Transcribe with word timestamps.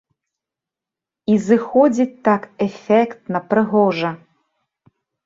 І 1.33 1.35
зыходзіць 1.47 2.21
так 2.29 2.47
эфектна, 2.67 3.37
прыгожа. 3.53 4.09